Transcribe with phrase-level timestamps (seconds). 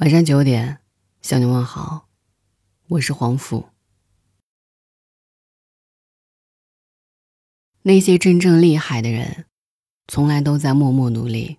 [0.00, 0.78] 晚上九点，
[1.20, 2.08] 向你问好，
[2.88, 3.66] 我是黄甫。
[7.82, 9.44] 那些真正厉害的人，
[10.08, 11.58] 从来都在默默努力。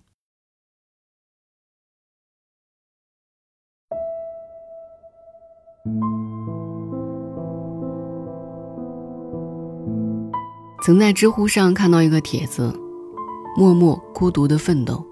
[10.84, 12.76] 曾在知乎上看到一个帖子
[13.56, 15.06] ：“默默孤独的奋斗，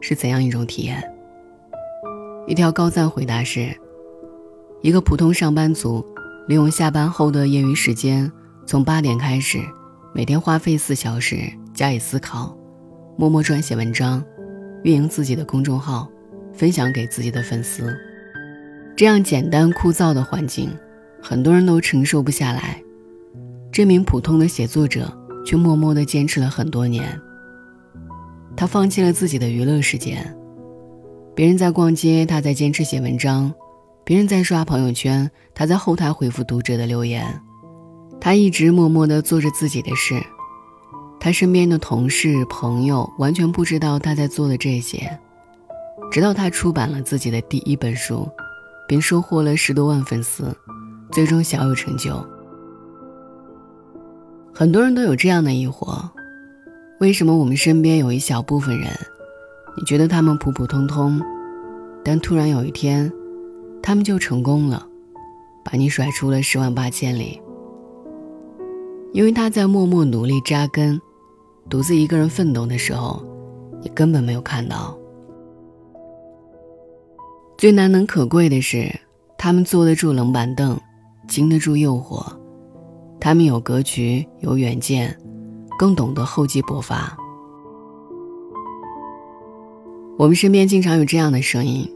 [0.00, 1.00] 是怎样一种体验？”
[2.48, 3.76] 一条高赞回答是：
[4.80, 6.02] 一个普通上班族，
[6.46, 8.32] 利用下班后的业余时间，
[8.64, 9.60] 从八点开始。
[10.14, 11.36] 每天花费四小时
[11.74, 12.56] 加以思考，
[13.18, 14.24] 默默撰写文章，
[14.82, 16.08] 运营自己的公众号，
[16.54, 17.94] 分享给自己的粉丝。
[18.96, 20.74] 这样简单枯燥的环境，
[21.22, 22.82] 很多人都承受不下来。
[23.70, 27.20] 这名普通的写作者却默默地坚持了很多年。
[28.56, 30.34] 他放弃了自己的娱乐时间，
[31.38, 33.48] 别人在逛街，他在坚持写文章；
[34.02, 37.24] 别人在刷朋友圈，他在后台回复读者的留言。
[38.20, 40.20] 他一直默默地做着自己的事，
[41.20, 45.16] 他身边的同事朋友完全不知道他在做的这些。
[46.10, 48.28] 直到他出版了自己的第一本书，
[48.88, 50.52] 并收获了十多万粉丝，
[51.12, 52.20] 最终小有成就。
[54.52, 56.02] 很多人都有这样的疑惑：
[56.98, 58.90] 为什么我们身边有一小部分人，
[59.78, 61.20] 你觉得他们普普通通，
[62.04, 63.12] 但突然有一天，
[63.80, 64.84] 他们就成功了，
[65.64, 67.40] 把你甩出了十万八千里？
[69.12, 71.00] 因为他在默默努力扎根，
[71.70, 73.24] 独自一个人奋斗的时候，
[73.80, 74.98] 你根本没有看到。
[77.56, 78.92] 最难能可贵的是，
[79.38, 80.76] 他们坐得住冷板凳，
[81.28, 82.26] 经得住诱惑，
[83.20, 85.16] 他们有格局，有远见，
[85.78, 87.16] 更懂得厚积薄发。
[90.18, 91.88] 我们身边经常有这样的声音：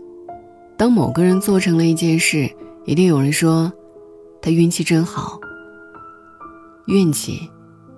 [0.76, 2.48] 当某个人做成了一件事，
[2.86, 3.72] 一定有人说，
[4.40, 5.40] 他运气真好。
[6.86, 7.50] 运气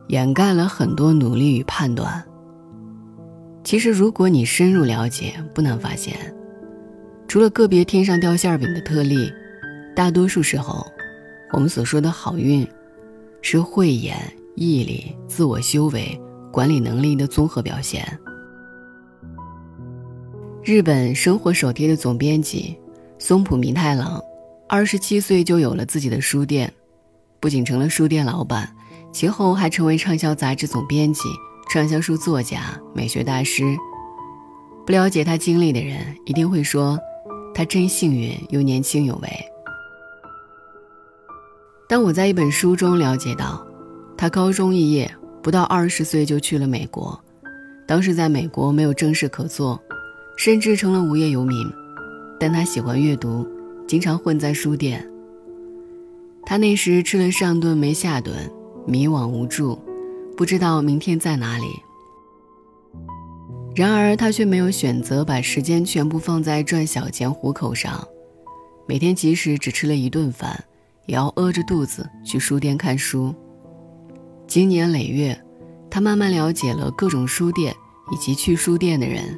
[0.08, 2.24] 掩盖了很多努力与判断。
[3.62, 6.16] 其实，如果你深入了解，不难发现，
[7.28, 9.30] 除了个别天上掉馅饼的特例，
[9.94, 10.86] 大多数时候，
[11.52, 12.66] 我们所说的好运，
[13.42, 14.16] 是慧眼、
[14.54, 16.18] 毅力、自我修为、
[16.50, 18.02] 管理能力的综合表现。
[20.64, 22.74] 日本生活手帖的总编辑
[23.18, 24.18] 松浦弥太郎，
[24.66, 26.72] 二十七岁就有了自己的书店。
[27.38, 28.74] 不仅成了书店老板，
[29.12, 31.20] 其后还成为畅销杂志总编辑、
[31.68, 33.76] 畅销书作家、美学大师。
[34.86, 36.98] 不了解他经历的人一定会说，
[37.54, 39.28] 他真幸运又年轻有为。
[41.86, 43.62] 但我在一本书中了解到，
[44.16, 47.22] 他高中肄业，不到二十岁就去了美国，
[47.86, 49.78] 当时在美国没有正事可做，
[50.36, 51.70] 甚至成了无业游民。
[52.38, 53.46] 但他喜欢阅读，
[53.86, 55.08] 经常混在书店。
[56.44, 58.50] 他那时吃了上顿没下顿，
[58.86, 59.78] 迷惘无助，
[60.36, 61.64] 不知道明天在哪里。
[63.74, 68.06] 然而他却没有选择把时间全部放在赚小钱糊口上，
[68.86, 70.62] 每天即使只吃了一顿饭，
[71.06, 73.34] 也要饿着肚子去书店看书。
[74.46, 75.36] 经年累月，
[75.90, 77.74] 他慢慢了解了各种书店
[78.12, 79.36] 以及去书店的人，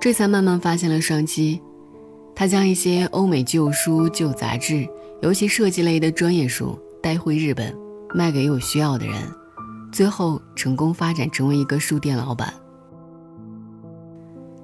[0.00, 1.60] 这才慢慢发现了商机。
[2.34, 4.88] 他将一些欧美旧书、旧杂志。
[5.22, 7.74] 尤其设计类的专业书带回日本，
[8.14, 9.14] 卖给有需要的人，
[9.90, 12.52] 最后成功发展成为一个书店老板。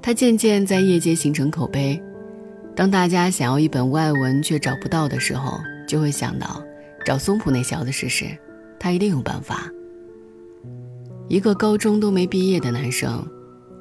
[0.03, 2.01] 他渐渐在业界形成口碑。
[2.77, 6.63] 当大家想要一本外文却找不到的时候，就会想到
[7.03, 8.27] 找松浦那小子试试，
[8.79, 9.67] 他一定有办法。
[11.29, 13.27] 一个高中都没毕业的男生，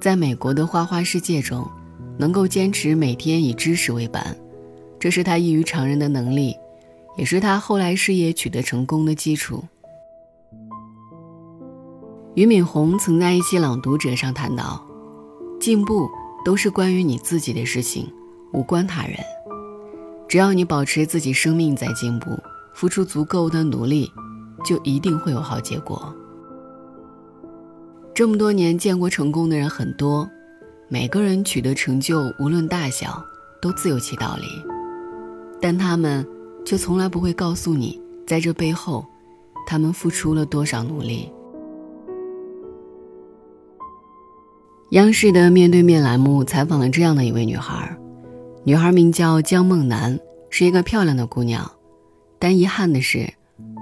[0.02, 1.70] 在美国的花花世界中，
[2.18, 4.20] 能够坚持每天以知识为本。
[5.00, 6.56] 这是他异于常人的能力，
[7.16, 9.64] 也是他后来事业取得成功的基础。
[12.34, 14.84] 俞敏洪曾在一期《朗读者》上谈到
[15.62, 16.10] ：“进步
[16.44, 18.12] 都是关于你自己的事情，
[18.54, 19.18] 无关他人。
[20.28, 22.40] 只要你保持自己生命在进步，
[22.74, 24.12] 付出足够的努力，
[24.66, 26.12] 就一定会有好结果。”
[28.14, 30.30] 这么多年见过成功的人很多，
[30.90, 33.24] 每个人取得成就，无论大小，
[33.62, 34.48] 都自有其道理。
[35.62, 36.28] 但他们
[36.66, 39.06] 却从来不会告诉你，在这背后，
[39.66, 41.32] 他们付出了多少努力。
[44.92, 47.98] 央视的《面对面》栏目采访了这样的一位女孩，
[48.66, 50.20] 女孩名叫江梦楠，
[50.50, 51.72] 是一个漂亮的姑娘，
[52.38, 53.32] 但遗憾的是，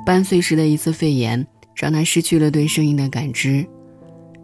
[0.06, 3.66] 半岁时的一次肺炎让她失去了对声音的感知，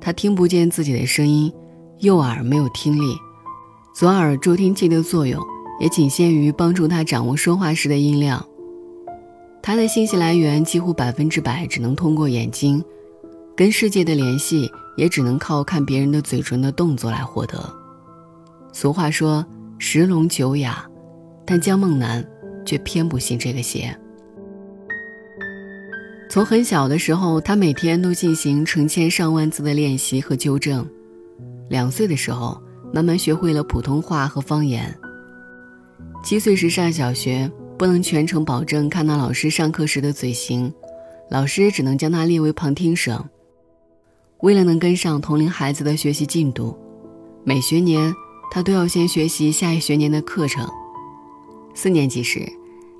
[0.05, 1.51] 他听不见自己的声音，
[1.97, 3.17] 右耳没有听力，
[3.95, 5.43] 左耳助听器的作用。
[5.79, 8.45] 也仅限于帮助他掌握说话时的音量。
[9.63, 12.83] 他的信息来源几乎百分之百只能通过眼睛，
[13.57, 17.67] 跟世界的联系也只能靠看别人的嘴唇的动作来获得。
[18.71, 19.43] 俗话说
[19.79, 20.87] “十聋九哑”，
[21.47, 22.23] 但江梦楠
[22.63, 23.99] 却偏不信这个邪。
[26.29, 30.85] 从很小的时候，他每天都进行成千上万字的练习和纠正。
[31.69, 32.61] 两岁的时候，
[32.93, 34.93] 慢慢学会了普通话和方言。
[36.23, 37.51] 七岁时上小学。
[37.77, 40.73] 不能全程保证看到老师上课时的嘴型，
[41.29, 43.21] 老师只能将他列为旁听生。
[44.39, 46.73] 为了能跟上同龄孩子的学习进度，
[47.43, 48.15] 每学年
[48.49, 50.65] 他都要先学习下一学年的课程。
[51.73, 52.47] 四年级时，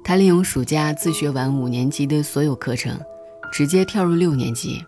[0.03, 2.99] 他利用暑假自学完五年级的所有课程，
[3.51, 4.83] 直接跳入六年级。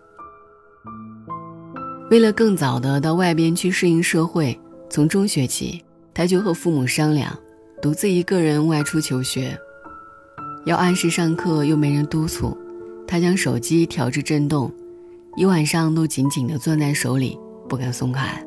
[2.10, 4.58] 为了更早的到外边去适应社会，
[4.88, 5.84] 从中学起，
[6.14, 7.36] 他就和父母商量，
[7.82, 9.58] 独自一个人外出求学。
[10.64, 12.56] 要按时上课，又没人督促，
[13.06, 14.72] 他将手机调至震动，
[15.36, 17.38] 一晚上都紧紧地攥在手里，
[17.68, 18.42] 不敢松开。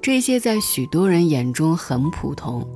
[0.00, 2.66] 这些在许多人眼中很普通，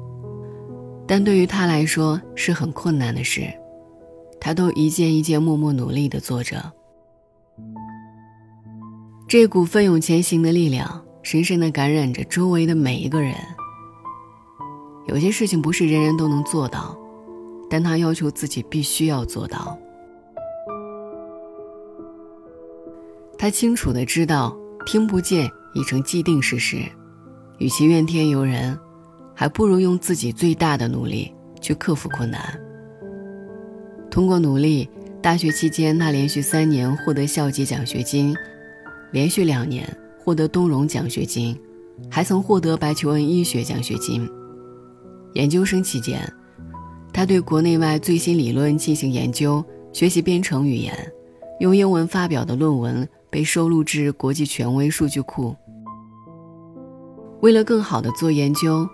[1.07, 3.43] 但对于他来说是很困难的事，
[4.41, 6.73] 他都一件一件默默努力的做着。
[9.27, 13.35] 这股奋勇前行的力量，深深的感染着周围的每一个人。
[15.07, 16.97] 有些事情不是人人都能做到。
[17.71, 19.79] 但他要求自己必须要做到。
[23.37, 24.57] 他清楚的知道，
[24.87, 26.79] 听不见已成既定事实，
[27.59, 28.75] 与其怨天尤人，
[29.35, 31.31] 还不如用自己最大的努力
[31.61, 32.59] 去克服困难。
[34.19, 34.91] 通过努力，
[35.23, 38.35] 大学期间他连续三年获得校级奖学金，
[39.13, 39.89] 连续两年
[40.19, 41.57] 获得东荣奖学金，
[42.11, 44.29] 还曾获得白求恩医学奖学金。
[45.35, 46.21] 研究生期间。
[47.13, 50.93] 他对国内外最新理论进行研究，学习编程语言，
[51.61, 55.55] 用英文发表的论文被收录至国际权威数据库。
[57.41, 58.85] 为了更好的做研究，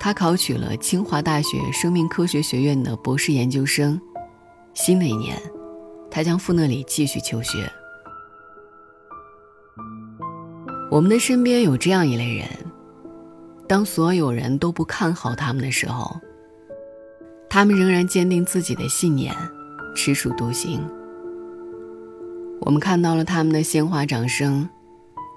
[0.00, 4.00] 他考取了清华大学生命科学学院的博士研究生。
[4.74, 5.40] 新的一年，
[6.10, 7.70] 他将赴那里继续求学。
[10.90, 12.48] 我们的身边有这样一类人，
[13.66, 16.20] 当所有人都不看好他们的时候。
[17.48, 19.32] 他们仍然坚定自己的信念，
[19.94, 20.80] 持守独行。
[22.60, 24.68] 我们看到了他们的鲜花掌声，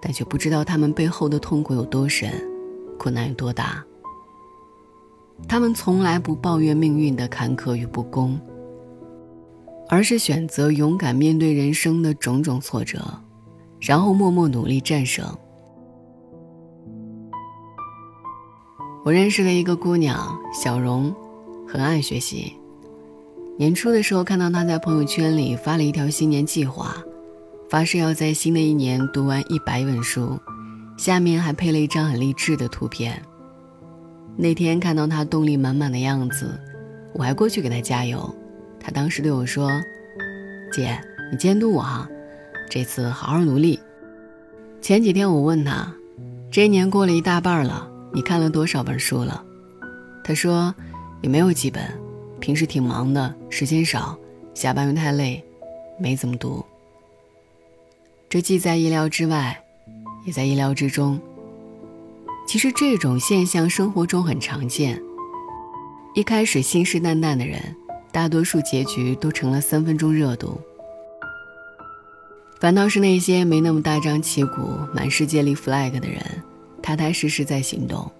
[0.01, 2.31] 但却不知道他们背后的痛苦有多深，
[2.97, 3.83] 困难有多大。
[5.47, 8.39] 他们从来不抱怨命运的坎坷与不公，
[9.89, 12.99] 而是选择勇敢面对人生的种种挫折，
[13.79, 15.25] 然后默默努力战胜。
[19.05, 21.15] 我认识了一个姑娘，小荣。
[21.69, 22.53] 很爱学习。
[23.57, 26.95] 年初的时候，看到他在朋友圈里发了一条新年计划，
[27.69, 30.39] 发誓要在新的一年读完一百本书，
[30.97, 33.21] 下面还配了一张很励志的图片。
[34.37, 36.57] 那天看到他动力满满的样子，
[37.13, 38.33] 我还过去给他加油。
[38.79, 39.69] 他当时对我说
[40.71, 40.99] ：“姐，
[41.31, 42.09] 你监督我哈，
[42.69, 43.79] 这次好好努力。”
[44.81, 45.91] 前几天我问他
[46.51, 49.43] ：“这一年过了一大半了，你看了多少本书了？”
[50.23, 50.73] 他说。
[51.23, 51.83] 也没有几本，
[52.39, 54.15] 平时挺忙的，时间少，
[54.53, 55.43] 下班又太累，
[55.99, 56.63] 没怎么读。
[58.29, 59.59] 这既在意料之外，
[60.27, 61.19] 也在意料之中。
[62.47, 65.01] 其实这种现象生活中很常见。
[66.13, 67.75] 一开始信誓旦旦的人，
[68.17, 70.59] 大多数结局都成了三分钟热度。
[72.59, 76.19] 反倒是那些没那么大张旗鼓、满世界立 flag 的人，
[76.81, 78.11] 踏踏实实在行动。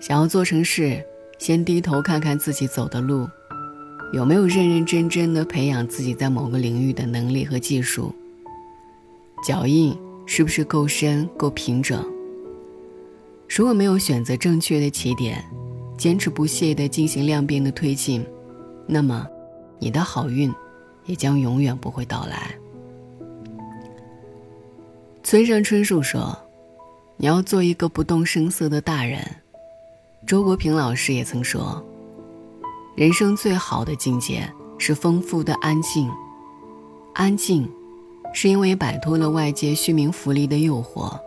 [0.00, 1.04] 想要做成事。
[1.38, 3.28] 先低头看看自己走的路，
[4.14, 8.14] 有没有认认真真的培养自己在某个领域的能力和技术。
[9.46, 9.94] 脚印
[10.24, 12.02] 是不是够深够平整？
[13.46, 15.44] 如果没有选择正确的起点，
[15.98, 18.24] 坚持不懈地进行量变的推进，
[18.86, 19.26] 那么
[19.78, 20.52] 你的好运
[21.06, 22.54] 也将永远不会到来。
[25.22, 26.36] 村上春树说
[27.16, 29.20] ：“你要做一个不动声色的大人。”
[30.26, 31.84] 周国平老师也曾说
[32.96, 36.10] ：“人生最好的境界是丰富的安静。
[37.14, 37.70] 安静，
[38.32, 41.18] 是因为摆脱了外界虚名浮利的诱惑；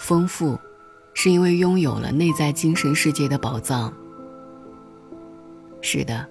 [0.00, 0.58] 丰富，
[1.14, 3.92] 是因为拥有了内在精神世界的宝藏。”
[5.80, 6.28] 是的，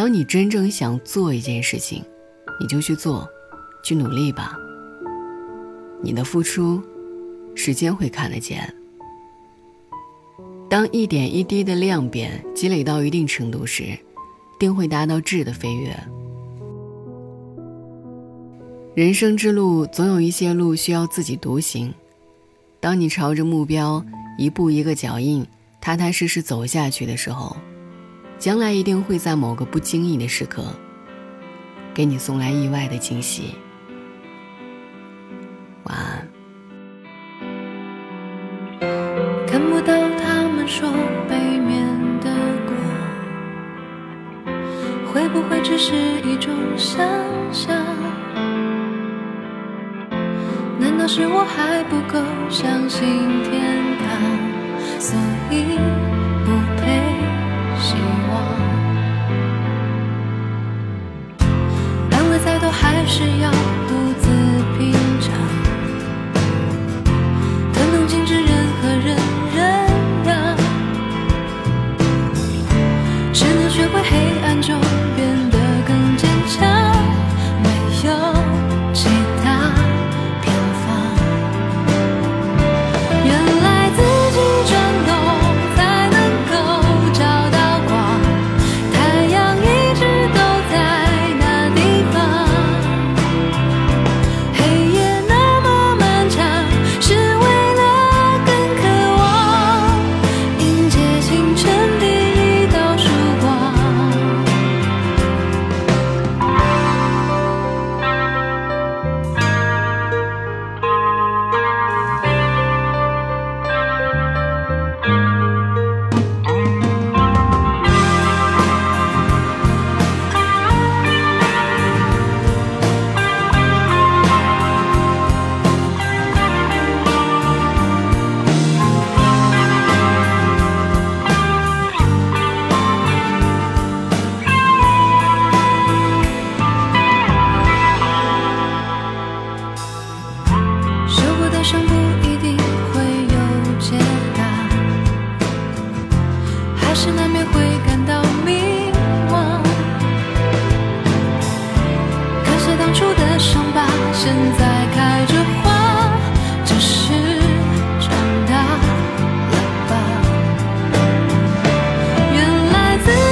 [0.00, 2.02] 当你真正想做一件事情，
[2.58, 3.28] 你就去做，
[3.84, 4.56] 去努力吧。
[6.02, 6.82] 你的付出，
[7.54, 8.74] 时间会看得见。
[10.70, 13.94] 当一点一滴的量变积累到一定程度时，
[14.58, 15.94] 定会达到质的飞跃。
[18.94, 21.92] 人生之路总有一些路需要自己独行，
[22.80, 24.02] 当你朝着目标
[24.38, 25.46] 一步一个脚印，
[25.78, 27.54] 踏踏实实走下去的时候，
[28.40, 30.64] 将来一定会在某个不经意的时刻，
[31.92, 33.54] 给你送来意外的惊喜。
[35.84, 36.26] 晚安。
[39.46, 40.90] 看不到他们说
[41.28, 41.86] 背面
[42.22, 42.30] 的
[42.64, 42.74] 光，
[45.12, 47.06] 会不会只是一种想
[47.52, 47.76] 象？
[50.78, 52.18] 难道是我还不够
[52.48, 53.06] 相信
[53.44, 54.08] 天堂，
[54.98, 55.18] 所
[55.50, 55.78] 以
[63.20, 63.59] 只要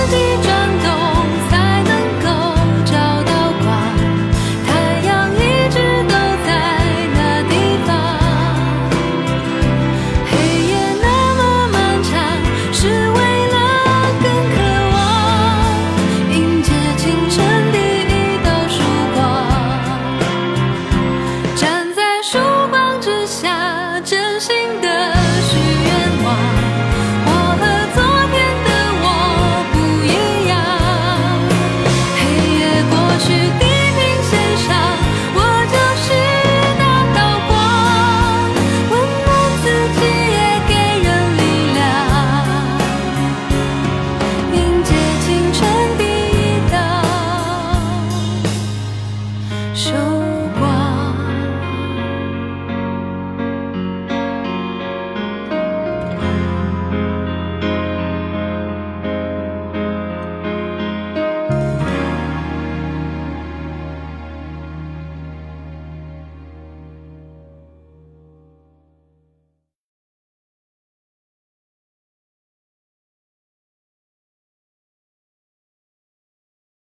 [0.09, 0.58] 地震。